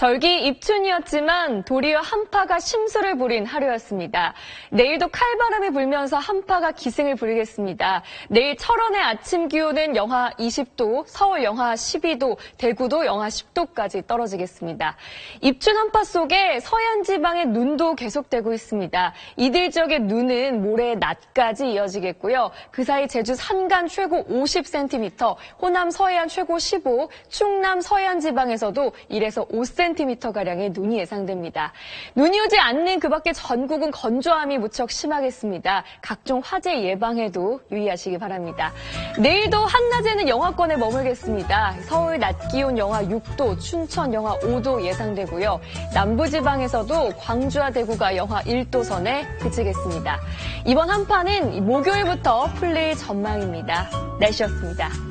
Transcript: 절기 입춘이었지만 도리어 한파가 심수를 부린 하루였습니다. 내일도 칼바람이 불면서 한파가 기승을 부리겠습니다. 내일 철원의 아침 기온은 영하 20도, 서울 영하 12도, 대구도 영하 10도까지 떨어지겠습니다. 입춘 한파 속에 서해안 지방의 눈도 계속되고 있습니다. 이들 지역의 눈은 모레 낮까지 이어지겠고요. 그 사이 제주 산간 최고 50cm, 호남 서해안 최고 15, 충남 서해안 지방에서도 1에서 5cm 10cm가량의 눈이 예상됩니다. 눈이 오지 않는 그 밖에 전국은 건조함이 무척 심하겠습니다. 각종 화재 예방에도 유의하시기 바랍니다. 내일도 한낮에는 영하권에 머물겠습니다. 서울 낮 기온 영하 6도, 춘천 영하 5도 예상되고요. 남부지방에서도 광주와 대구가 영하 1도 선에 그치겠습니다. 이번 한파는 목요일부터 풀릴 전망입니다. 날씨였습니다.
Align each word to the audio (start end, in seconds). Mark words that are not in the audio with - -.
절기 0.00 0.46
입춘이었지만 0.46 1.64
도리어 1.64 2.00
한파가 2.00 2.58
심수를 2.58 3.18
부린 3.18 3.44
하루였습니다. 3.44 4.32
내일도 4.70 5.08
칼바람이 5.08 5.72
불면서 5.72 6.16
한파가 6.16 6.72
기승을 6.72 7.16
부리겠습니다. 7.16 8.02
내일 8.30 8.56
철원의 8.56 8.98
아침 8.98 9.48
기온은 9.48 9.96
영하 9.96 10.30
20도, 10.38 11.04
서울 11.06 11.44
영하 11.44 11.74
12도, 11.74 12.38
대구도 12.56 13.04
영하 13.04 13.28
10도까지 13.28 14.06
떨어지겠습니다. 14.06 14.96
입춘 15.42 15.76
한파 15.76 16.02
속에 16.02 16.60
서해안 16.60 17.02
지방의 17.02 17.48
눈도 17.48 17.94
계속되고 17.94 18.54
있습니다. 18.54 19.12
이들 19.36 19.70
지역의 19.70 20.00
눈은 20.04 20.62
모레 20.62 20.94
낮까지 20.94 21.72
이어지겠고요. 21.72 22.52
그 22.70 22.84
사이 22.84 23.06
제주 23.06 23.34
산간 23.34 23.86
최고 23.88 24.24
50cm, 24.24 25.36
호남 25.60 25.90
서해안 25.90 26.28
최고 26.28 26.58
15, 26.58 27.10
충남 27.28 27.82
서해안 27.82 28.20
지방에서도 28.20 28.92
1에서 29.10 29.46
5cm 29.50 29.89
10cm가량의 29.94 30.72
눈이 30.72 30.98
예상됩니다. 30.98 31.72
눈이 32.14 32.40
오지 32.40 32.58
않는 32.58 33.00
그 33.00 33.08
밖에 33.08 33.32
전국은 33.32 33.90
건조함이 33.90 34.58
무척 34.58 34.90
심하겠습니다. 34.90 35.84
각종 36.00 36.40
화재 36.44 36.82
예방에도 36.82 37.60
유의하시기 37.70 38.18
바랍니다. 38.18 38.72
내일도 39.18 39.58
한낮에는 39.58 40.28
영하권에 40.28 40.76
머물겠습니다. 40.76 41.76
서울 41.82 42.18
낮 42.18 42.36
기온 42.50 42.78
영하 42.78 43.02
6도, 43.02 43.58
춘천 43.60 44.12
영하 44.14 44.38
5도 44.38 44.84
예상되고요. 44.84 45.60
남부지방에서도 45.94 47.10
광주와 47.18 47.70
대구가 47.70 48.16
영하 48.16 48.42
1도 48.42 48.84
선에 48.84 49.26
그치겠습니다. 49.40 50.18
이번 50.66 50.90
한파는 50.90 51.64
목요일부터 51.64 52.46
풀릴 52.54 52.96
전망입니다. 52.96 53.88
날씨였습니다. 54.20 55.09